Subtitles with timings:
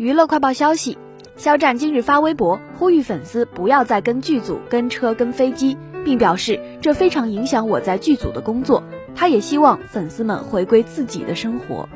[0.00, 0.96] 娱乐快报消息
[1.36, 5.76] 肖战今日发微博呼吁粉丝不要再跟剧组跟车跟飞机
[6.06, 8.82] 并表示这非常影响我在剧组的工作。
[9.14, 11.86] 他也希望粉丝们回归自己的生活。